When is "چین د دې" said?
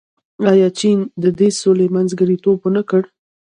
0.79-1.49